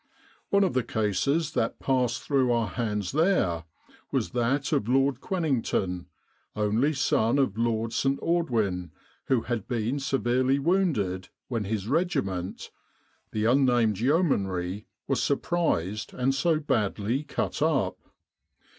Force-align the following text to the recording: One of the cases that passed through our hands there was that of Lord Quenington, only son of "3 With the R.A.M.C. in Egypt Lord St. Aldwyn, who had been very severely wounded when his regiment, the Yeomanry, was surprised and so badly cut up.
One 0.49 0.63
of 0.63 0.73
the 0.73 0.81
cases 0.83 1.51
that 1.51 1.77
passed 1.79 2.23
through 2.23 2.51
our 2.51 2.69
hands 2.69 3.11
there 3.11 3.65
was 4.11 4.31
that 4.31 4.71
of 4.71 4.87
Lord 4.89 5.21
Quenington, 5.21 6.07
only 6.55 6.91
son 6.93 7.37
of 7.37 7.53
"3 7.53 7.53
With 7.53 7.53
the 7.53 7.59
R.A.M.C. 7.59 7.59
in 7.59 7.59
Egypt 7.59 7.59
Lord 7.59 7.93
St. 7.93 8.19
Aldwyn, 8.19 8.89
who 9.25 9.41
had 9.41 9.67
been 9.67 9.79
very 9.89 9.99
severely 9.99 10.57
wounded 10.57 11.29
when 11.49 11.65
his 11.65 11.87
regiment, 11.87 12.71
the 13.29 13.41
Yeomanry, 13.41 14.87
was 15.07 15.21
surprised 15.21 16.15
and 16.15 16.33
so 16.33 16.59
badly 16.59 17.21
cut 17.21 17.61
up. 17.61 17.99